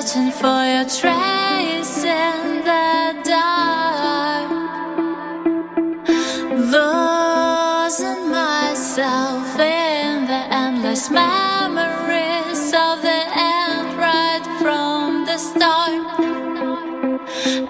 searching 0.00 0.30
for 0.30 0.64
your 0.64 0.84
trace 0.84 2.04
in 2.04 2.64
the 2.64 3.22
dark, 3.22 4.50
losing 6.74 8.30
myself 8.30 9.58
in 9.58 10.24
the 10.26 10.42
endless 10.64 11.10
memories 11.10 12.72
of 12.72 13.02
the 13.02 13.22
end 13.36 13.98
right 13.98 14.44
from 14.60 15.26
the 15.26 15.36
start, 15.36 15.92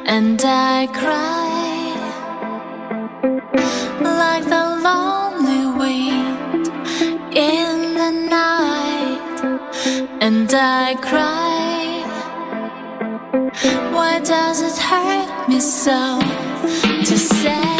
and 0.06 0.40
I 0.44 0.86
cry 0.92 1.96
like 4.22 4.44
the 4.44 4.66
lonely 4.86 5.64
wind 5.80 6.68
in 7.34 7.94
the 7.94 8.10
night, 8.30 9.40
and 10.20 10.54
I 10.54 10.94
cry 11.02 11.49
does 14.30 14.62
it 14.62 14.78
hurt 14.78 15.48
me 15.48 15.58
so 15.58 16.20
to 17.04 17.18
say? 17.18 17.79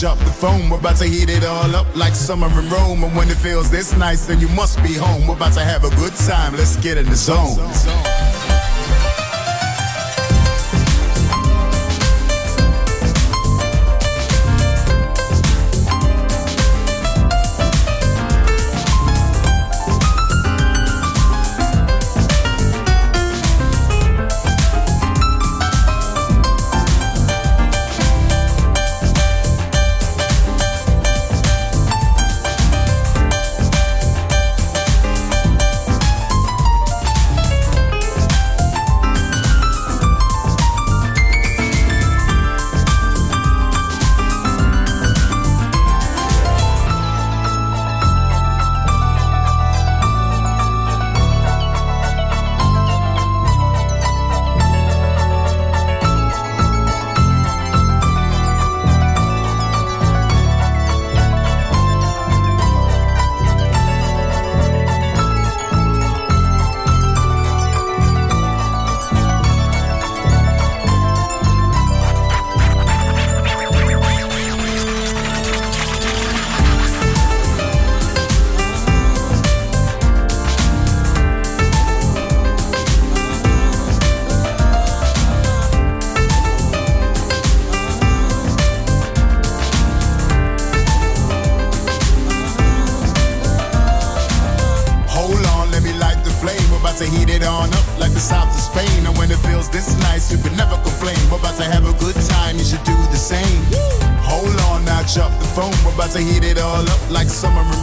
Drop 0.00 0.18
the 0.18 0.24
phone. 0.24 0.68
We're 0.68 0.78
about 0.78 0.96
to 0.96 1.04
heat 1.04 1.30
it 1.30 1.44
all 1.44 1.76
up 1.76 1.86
like 1.94 2.14
summer 2.14 2.48
in 2.48 2.68
Rome. 2.70 3.04
And 3.04 3.14
when 3.16 3.28
it 3.28 3.36
feels 3.36 3.70
this 3.70 3.96
nice, 3.96 4.26
then 4.26 4.40
you 4.40 4.48
must 4.48 4.82
be 4.82 4.94
home. 4.94 5.26
We're 5.28 5.36
about 5.36 5.52
to 5.52 5.60
have 5.60 5.84
a 5.84 5.90
good 5.96 6.14
time. 6.14 6.54
Let's 6.54 6.76
get 6.76 6.98
in 6.98 7.08
the 7.08 7.14
zone. 7.14 8.11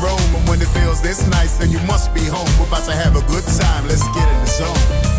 Rome. 0.02 0.36
And 0.36 0.48
when 0.48 0.62
it 0.62 0.68
feels 0.70 1.02
this 1.02 1.28
nice, 1.28 1.58
then 1.58 1.72
you 1.72 1.80
must 1.80 2.14
be 2.14 2.26
home. 2.26 2.48
We're 2.60 2.68
about 2.68 2.86
to 2.86 2.94
have 2.94 3.16
a 3.16 3.22
good 3.28 3.44
time. 3.44 3.88
Let's 3.88 4.08
get 4.16 4.28
in 4.28 4.40
the 4.40 4.48
zone. 4.48 5.19